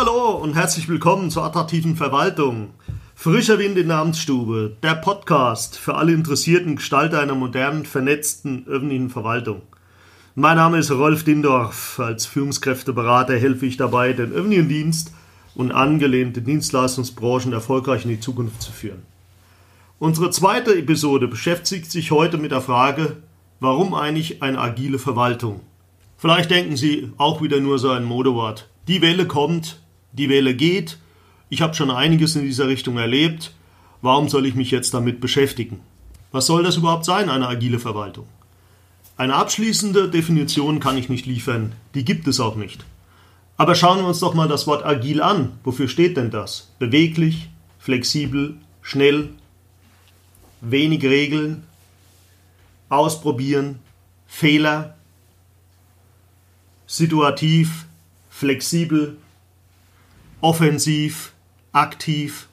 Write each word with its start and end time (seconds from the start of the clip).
Hallo 0.00 0.30
und 0.30 0.54
herzlich 0.54 0.88
willkommen 0.88 1.28
zur 1.28 1.42
attraktiven 1.42 1.96
Verwaltung. 1.96 2.68
Frischer 3.16 3.58
Wind 3.58 3.76
in 3.76 3.88
der 3.88 3.96
Amtsstube, 3.96 4.76
der 4.80 4.94
Podcast 4.94 5.76
für 5.76 5.96
alle 5.96 6.12
interessierten 6.12 6.76
Gestalter 6.76 7.20
einer 7.20 7.34
modernen, 7.34 7.84
vernetzten 7.84 8.64
öffentlichen 8.68 9.10
Verwaltung. 9.10 9.62
Mein 10.36 10.56
Name 10.56 10.78
ist 10.78 10.92
Rolf 10.92 11.24
Dindorf. 11.24 11.98
Als 11.98 12.26
Führungskräfteberater 12.26 13.36
helfe 13.36 13.66
ich 13.66 13.76
dabei, 13.76 14.12
den 14.12 14.30
öffentlichen 14.30 14.68
Dienst 14.68 15.12
und 15.56 15.72
angelehnte 15.72 16.42
Dienstleistungsbranchen 16.42 17.52
erfolgreich 17.52 18.04
in 18.04 18.10
die 18.10 18.20
Zukunft 18.20 18.62
zu 18.62 18.70
führen. 18.70 19.02
Unsere 19.98 20.30
zweite 20.30 20.78
Episode 20.78 21.26
beschäftigt 21.26 21.90
sich 21.90 22.12
heute 22.12 22.38
mit 22.38 22.52
der 22.52 22.60
Frage, 22.60 23.16
warum 23.58 23.94
eigentlich 23.94 24.44
eine 24.44 24.60
agile 24.60 25.00
Verwaltung? 25.00 25.62
Vielleicht 26.18 26.52
denken 26.52 26.76
Sie 26.76 27.10
auch 27.18 27.42
wieder 27.42 27.58
nur 27.58 27.80
so 27.80 27.90
ein 27.90 28.04
Modewort. 28.04 28.68
Die 28.86 29.02
Welle 29.02 29.26
kommt, 29.26 29.80
die 30.12 30.28
Welle 30.28 30.54
geht. 30.54 30.98
Ich 31.48 31.62
habe 31.62 31.74
schon 31.74 31.90
einiges 31.90 32.36
in 32.36 32.44
dieser 32.44 32.68
Richtung 32.68 32.98
erlebt. 32.98 33.52
Warum 34.02 34.28
soll 34.28 34.46
ich 34.46 34.54
mich 34.54 34.70
jetzt 34.70 34.94
damit 34.94 35.20
beschäftigen? 35.20 35.80
Was 36.30 36.46
soll 36.46 36.62
das 36.62 36.76
überhaupt 36.76 37.04
sein, 37.04 37.30
eine 37.30 37.48
agile 37.48 37.78
Verwaltung? 37.78 38.26
Eine 39.16 39.34
abschließende 39.34 40.08
Definition 40.08 40.78
kann 40.78 40.96
ich 40.96 41.08
nicht 41.08 41.26
liefern, 41.26 41.72
die 41.94 42.04
gibt 42.04 42.28
es 42.28 42.38
auch 42.38 42.54
nicht. 42.54 42.84
Aber 43.56 43.74
schauen 43.74 43.98
wir 43.98 44.06
uns 44.06 44.20
doch 44.20 44.34
mal 44.34 44.46
das 44.46 44.68
Wort 44.68 44.86
agil 44.86 45.20
an. 45.20 45.58
Wofür 45.64 45.88
steht 45.88 46.16
denn 46.16 46.30
das? 46.30 46.70
Beweglich, 46.78 47.48
flexibel, 47.80 48.54
schnell, 48.82 49.30
wenig 50.60 51.02
Regeln, 51.02 51.64
ausprobieren, 52.88 53.80
Fehler, 54.28 54.96
situativ, 56.86 57.86
flexibel, 58.30 59.16
offensiv, 60.40 61.32
aktiv. 61.72 62.48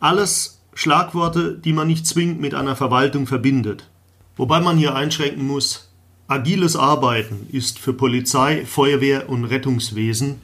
Alles 0.00 0.60
Schlagworte, 0.74 1.58
die 1.58 1.72
man 1.72 1.88
nicht 1.88 2.06
zwingend 2.06 2.40
mit 2.40 2.54
einer 2.54 2.76
Verwaltung 2.76 3.26
verbindet. 3.26 3.88
Wobei 4.36 4.60
man 4.60 4.76
hier 4.76 4.94
einschränken 4.94 5.46
muss, 5.46 5.92
agiles 6.28 6.76
Arbeiten 6.76 7.48
ist 7.50 7.78
für 7.78 7.92
Polizei, 7.92 8.64
Feuerwehr 8.64 9.28
und 9.28 9.44
Rettungswesen 9.44 10.40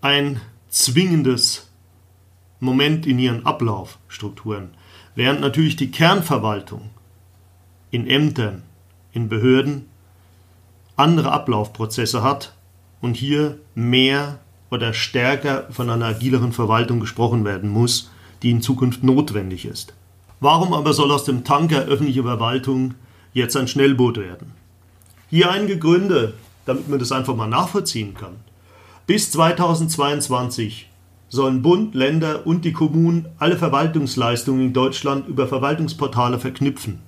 ein 0.00 0.40
zwingendes 0.68 1.70
Moment 2.58 3.06
in 3.06 3.18
ihren 3.18 3.46
Ablaufstrukturen, 3.46 4.70
während 5.14 5.40
natürlich 5.40 5.76
die 5.76 5.90
Kernverwaltung 5.90 6.90
in 7.90 8.08
Ämtern, 8.08 8.64
in 9.12 9.28
Behörden 9.28 9.86
andere 10.96 11.32
Ablaufprozesse 11.32 12.22
hat 12.22 12.54
und 13.00 13.16
hier 13.16 13.58
mehr 13.74 14.40
oder 14.74 14.92
stärker 14.92 15.68
von 15.70 15.88
einer 15.88 16.06
agileren 16.06 16.52
Verwaltung 16.52 17.00
gesprochen 17.00 17.44
werden 17.44 17.70
muss, 17.70 18.10
die 18.42 18.50
in 18.50 18.60
Zukunft 18.60 19.02
notwendig 19.02 19.64
ist. 19.64 19.94
Warum 20.40 20.74
aber 20.74 20.92
soll 20.92 21.10
aus 21.10 21.24
dem 21.24 21.44
Tanker 21.44 21.84
öffentliche 21.84 22.24
Verwaltung 22.24 22.94
jetzt 23.32 23.56
ein 23.56 23.68
Schnellboot 23.68 24.18
werden? 24.18 24.52
Hier 25.30 25.50
einige 25.50 25.78
Gründe, 25.78 26.34
damit 26.66 26.88
man 26.88 26.98
das 26.98 27.12
einfach 27.12 27.36
mal 27.36 27.48
nachvollziehen 27.48 28.14
kann. 28.14 28.34
Bis 29.06 29.30
2022 29.30 30.90
sollen 31.28 31.62
Bund, 31.62 31.94
Länder 31.94 32.46
und 32.46 32.64
die 32.64 32.72
Kommunen 32.72 33.26
alle 33.38 33.56
Verwaltungsleistungen 33.56 34.66
in 34.66 34.72
Deutschland 34.72 35.28
über 35.28 35.46
Verwaltungsportale 35.46 36.38
verknüpfen. 36.38 37.00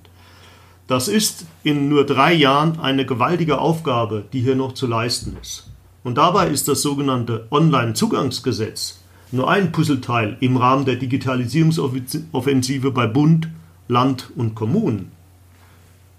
Das 0.87 1.07
ist 1.07 1.45
in 1.63 1.89
nur 1.89 2.05
drei 2.05 2.33
Jahren 2.33 2.79
eine 2.79 3.05
gewaltige 3.05 3.59
Aufgabe, 3.59 4.23
die 4.31 4.41
hier 4.41 4.55
noch 4.55 4.73
zu 4.73 4.87
leisten 4.87 5.37
ist. 5.41 5.67
Und 6.07 6.17
dabei 6.17 6.47
ist 6.47 6.69
das 6.69 6.83
sogenannte 6.83 7.47
Online-Zugangsgesetz 7.51 9.01
nur 9.33 9.49
ein 9.49 9.73
Puzzleteil 9.73 10.37
im 10.39 10.55
Rahmen 10.55 10.85
der 10.85 10.95
Digitalisierungsoffensive 10.95 12.91
bei 12.91 13.07
Bund, 13.07 13.49
Land 13.89 14.31
und 14.37 14.55
Kommunen. 14.55 15.11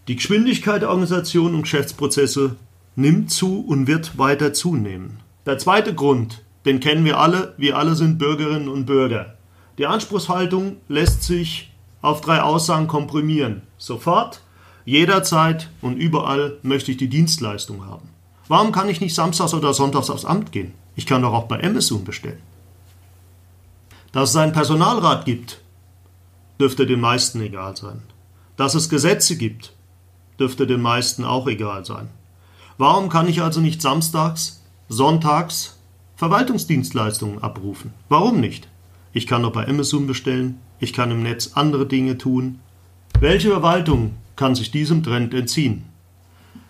Die 0.06 0.16
Geschwindigkeit 0.16 0.82
der 0.82 0.90
Organisation 0.90 1.54
und 1.54 1.62
Geschäftsprozesse 1.62 2.56
nimmt 2.96 3.30
zu 3.30 3.64
und 3.66 3.86
wird 3.86 4.18
weiter 4.18 4.52
zunehmen. 4.52 5.20
Der 5.46 5.56
zweite 5.56 5.94
Grund, 5.94 6.42
den 6.66 6.80
kennen 6.80 7.06
wir 7.06 7.18
alle, 7.18 7.54
wir 7.56 7.78
alle 7.78 7.94
sind 7.94 8.18
Bürgerinnen 8.18 8.68
und 8.68 8.84
Bürger. 8.84 9.36
Die 9.78 9.86
Anspruchshaltung 9.86 10.76
lässt 10.88 11.22
sich 11.22 11.72
auf 12.02 12.20
drei 12.20 12.42
Aussagen 12.42 12.88
komprimieren. 12.88 13.62
Sofort, 13.78 14.42
jederzeit 14.84 15.70
und 15.80 15.96
überall 15.96 16.58
möchte 16.62 16.90
ich 16.90 16.98
die 16.98 17.08
Dienstleistung 17.08 17.86
haben. 17.86 18.10
Warum 18.48 18.72
kann 18.72 18.88
ich 18.88 19.00
nicht 19.00 19.14
samstags 19.14 19.54
oder 19.54 19.74
sonntags 19.74 20.10
aufs 20.10 20.24
Amt 20.24 20.52
gehen? 20.52 20.72
Ich 20.96 21.06
kann 21.06 21.22
doch 21.22 21.32
auch 21.32 21.44
bei 21.44 21.62
Amazon 21.62 22.04
bestellen. 22.04 22.40
Dass 24.12 24.30
es 24.30 24.36
einen 24.36 24.52
Personalrat 24.52 25.26
gibt, 25.26 25.60
dürfte 26.58 26.86
den 26.86 27.00
meisten 27.00 27.40
egal 27.40 27.76
sein. 27.76 28.02
Dass 28.56 28.74
es 28.74 28.88
Gesetze 28.88 29.36
gibt, 29.36 29.74
dürfte 30.40 30.66
den 30.66 30.80
meisten 30.80 31.24
auch 31.24 31.46
egal 31.46 31.84
sein. 31.84 32.08
Warum 32.78 33.08
kann 33.08 33.28
ich 33.28 33.42
also 33.42 33.60
nicht 33.60 33.82
samstags, 33.82 34.62
sonntags 34.88 35.78
Verwaltungsdienstleistungen 36.16 37.42
abrufen? 37.42 37.92
Warum 38.08 38.40
nicht? 38.40 38.68
Ich 39.12 39.26
kann 39.26 39.42
doch 39.42 39.52
bei 39.52 39.68
Amazon 39.68 40.06
bestellen, 40.06 40.60
ich 40.80 40.92
kann 40.92 41.10
im 41.10 41.22
Netz 41.22 41.52
andere 41.54 41.86
Dinge 41.86 42.18
tun. 42.18 42.60
Welche 43.20 43.50
Verwaltung 43.50 44.14
kann 44.36 44.54
sich 44.54 44.70
diesem 44.70 45.02
Trend 45.02 45.34
entziehen? 45.34 45.84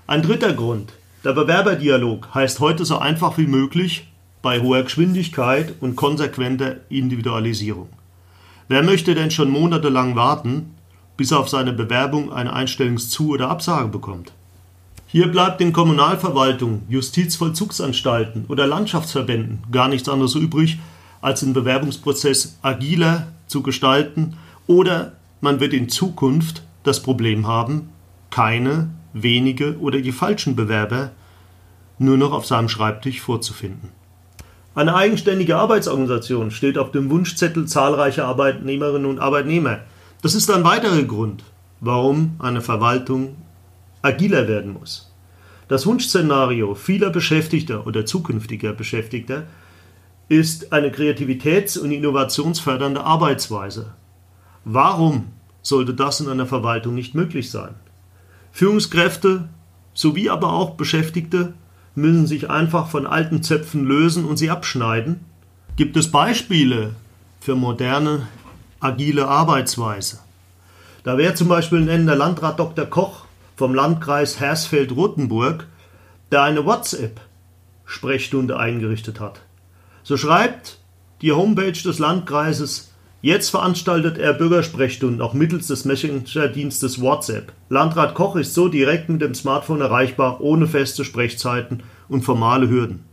Ein 0.07 0.23
dritter 0.23 0.55
Grund. 0.55 0.95
Der 1.29 1.35
Bewerberdialog 1.35 2.35
heißt 2.35 2.59
heute 2.59 2.87
so 2.87 2.97
einfach 2.97 3.37
wie 3.37 3.47
möglich 3.47 4.09
bei 4.41 4.63
hoher 4.63 4.83
Geschwindigkeit 4.83 5.75
und 5.83 5.95
konsequenter 5.95 6.77
Individualisierung. 6.89 7.91
Wer 8.69 8.83
möchte 8.83 9.15
denn 9.15 9.31
schon 9.31 9.51
monatelang 9.51 10.17
warten, 10.17 10.75
bis 11.19 11.31
er 11.31 11.41
auf 11.41 11.51
seine 11.51 11.75
Bewerbung 11.75 12.33
eine 12.33 12.55
Einstellungszu- 12.57 13.29
oder 13.29 13.51
Absage 13.51 13.89
bekommt? 13.89 14.33
Hier 15.07 15.29
bleibt 15.29 15.61
den 15.61 15.75
Kommunalverwaltungen, 15.75 16.85
Justizvollzugsanstalten 16.89 18.47
oder 18.49 18.67
Landschaftsverbänden 18.67 19.65
gar 19.71 19.89
nichts 19.89 20.09
anderes 20.09 20.35
übrig, 20.35 20.79
als 21.21 21.41
den 21.41 21.53
Bewerbungsprozess 21.53 22.59
agiler 22.63 23.27
zu 23.49 23.63
gestalten 23.63 24.39
oder 24.67 25.13
man 25.43 25.61
wird 25.61 25.75
in 25.75 25.91
Zukunft 25.91 26.63
das 26.85 27.03
Problem 27.03 27.47
haben, 27.47 27.91
keine, 28.31 28.89
wenige 29.13 29.79
oder 29.79 30.01
die 30.01 30.13
falschen 30.13 30.57
Bewerber 30.57 31.11
nur 31.99 32.17
noch 32.17 32.33
auf 32.33 32.47
seinem 32.47 32.69
Schreibtisch 32.69 33.21
vorzufinden. 33.21 33.91
Eine 34.75 34.95
eigenständige 34.95 35.57
Arbeitsorganisation 35.57 36.51
steht 36.51 36.79
auf 36.79 36.93
dem 36.93 37.11
Wunschzettel 37.11 37.67
zahlreicher 37.67 38.27
Arbeitnehmerinnen 38.27 39.07
und 39.07 39.19
Arbeitnehmer. 39.19 39.81
Das 40.23 40.35
ist 40.35 40.51
ein 40.51 40.65
weiterer 40.65 41.03
Grund, 41.03 41.43
warum 41.81 42.37
eine 42.39 42.61
Verwaltung 42.61 43.37
agiler 44.03 44.47
werden 44.47 44.73
muss. 44.73 45.13
Das 45.67 45.85
Wunschszenario 45.85 46.75
vieler 46.75 47.11
Beschäftigter 47.11 47.87
oder 47.87 48.07
zukünftiger 48.07 48.73
Beschäftigter 48.73 49.45
ist 50.29 50.73
eine 50.73 50.91
kreativitäts- 50.91 51.79
und 51.79 51.91
innovationsfördernde 51.91 53.03
Arbeitsweise. 53.03 53.95
Warum 54.65 55.27
sollte 55.63 55.95
das 55.95 56.21
in 56.21 56.29
einer 56.29 56.47
Verwaltung 56.47 56.95
nicht 56.95 57.15
möglich 57.15 57.51
sein? 57.51 57.75
Führungskräfte 58.53 59.49
sowie 59.93 60.31
aber 60.31 60.53
auch 60.53 60.77
Beschäftigte 60.77 61.55
müssen 61.99 62.27
sich 62.27 62.49
einfach 62.49 62.89
von 62.89 63.07
alten 63.07 63.43
Zöpfen 63.43 63.85
lösen 63.85 64.25
und 64.25 64.37
sie 64.37 64.51
abschneiden? 64.51 65.21
Gibt 65.77 65.97
es 65.97 66.11
Beispiele 66.11 66.95
für 67.41 67.55
moderne, 67.55 68.29
agile 68.81 69.29
Arbeitsweise? 69.29 70.21
Da 71.05 71.19
wäre 71.19 71.35
zum 71.35 71.49
Beispiel 71.49 71.81
nennen 71.81 72.07
der 72.07 72.17
Landrat 72.17 72.59
Dr. 72.59 72.87
Koch 72.87 73.25
vom 73.57 73.75
Landkreis 73.75 74.41
Hersfeld-Rotenburg, 74.41 75.67
der 76.31 76.43
eine 76.43 76.65
WhatsApp-Sprechstunde 76.65 78.59
eingerichtet 78.59 79.21
hat. 79.21 79.41
So 80.03 80.17
schreibt 80.17 80.79
die 81.23 81.33
Homepage 81.33 81.73
des 81.73 81.99
Landkreises 81.99 82.93
Jetzt 83.21 83.51
veranstaltet 83.51 84.17
er 84.17 84.33
Bürgersprechstunden 84.33 85.21
auch 85.21 85.35
mittels 85.35 85.67
des 85.67 85.85
Messenger-Dienstes 85.85 87.01
WhatsApp. 87.01 87.53
Landrat 87.69 88.15
Koch 88.15 88.37
ist 88.37 88.55
so 88.55 88.69
direkt 88.69 89.09
mit 89.09 89.21
dem 89.23 89.35
Smartphone 89.35 89.81
erreichbar, 89.81 90.41
ohne 90.41 90.69
feste 90.69 91.05
Sprechzeiten 91.05 91.83
und 92.09 92.23
formale 92.23 92.69
Hürden. 92.69 93.05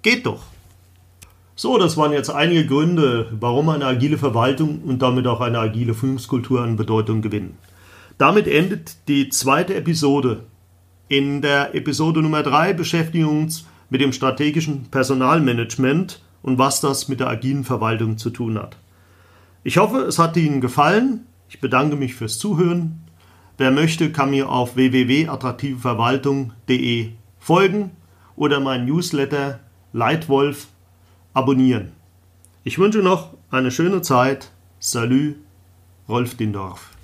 Geht 0.00 0.24
doch! 0.24 0.44
So, 1.54 1.76
das 1.76 1.98
waren 1.98 2.12
jetzt 2.12 2.30
einige 2.30 2.66
Gründe, 2.66 3.28
warum 3.38 3.68
eine 3.68 3.84
agile 3.84 4.16
Verwaltung 4.16 4.80
und 4.82 5.02
damit 5.02 5.26
auch 5.26 5.42
eine 5.42 5.58
agile 5.58 5.92
Führungskultur 5.92 6.62
an 6.62 6.76
Bedeutung 6.76 7.20
gewinnen. 7.20 7.58
Damit 8.16 8.46
endet 8.46 8.96
die 9.08 9.28
zweite 9.28 9.74
Episode. 9.74 10.44
In 11.08 11.42
der 11.42 11.74
Episode 11.74 12.22
Nummer 12.22 12.42
3 12.42 12.72
beschäftigen 12.72 13.26
wir 13.26 13.32
uns 13.32 13.66
mit 13.90 14.00
dem 14.00 14.12
strategischen 14.12 14.84
Personalmanagement 14.90 16.22
und 16.42 16.58
was 16.58 16.80
das 16.80 17.08
mit 17.08 17.20
der 17.20 17.28
agilen 17.28 17.64
Verwaltung 17.64 18.16
zu 18.16 18.30
tun 18.30 18.58
hat. 18.58 18.76
Ich 19.66 19.76
hoffe, 19.78 20.02
es 20.02 20.20
hat 20.20 20.36
Ihnen 20.36 20.60
gefallen. 20.60 21.26
Ich 21.48 21.60
bedanke 21.60 21.96
mich 21.96 22.14
fürs 22.14 22.38
Zuhören. 22.38 23.00
Wer 23.58 23.72
möchte, 23.72 24.12
kann 24.12 24.30
mir 24.30 24.48
auf 24.48 24.76
www.attraktiveverwaltung.de 24.76 27.08
folgen 27.40 27.90
oder 28.36 28.60
mein 28.60 28.84
Newsletter 28.84 29.58
Leitwolf 29.92 30.68
abonnieren. 31.34 31.90
Ich 32.62 32.78
wünsche 32.78 33.00
noch 33.00 33.34
eine 33.50 33.72
schöne 33.72 34.02
Zeit. 34.02 34.52
Salü, 34.78 35.34
Rolf 36.08 36.36
Dindorf. 36.36 36.95